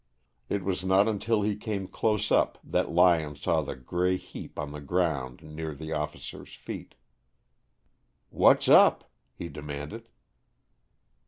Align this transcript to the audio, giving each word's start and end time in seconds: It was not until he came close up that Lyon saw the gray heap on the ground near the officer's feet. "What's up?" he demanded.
It 0.49 0.63
was 0.63 0.83
not 0.83 1.07
until 1.07 1.43
he 1.43 1.55
came 1.55 1.87
close 1.87 2.31
up 2.31 2.57
that 2.63 2.89
Lyon 2.91 3.35
saw 3.35 3.61
the 3.61 3.75
gray 3.75 4.17
heap 4.17 4.57
on 4.57 4.71
the 4.71 4.81
ground 4.81 5.43
near 5.43 5.75
the 5.75 5.91
officer's 5.93 6.55
feet. 6.55 6.95
"What's 8.31 8.67
up?" 8.67 9.11
he 9.35 9.47
demanded. 9.47 10.07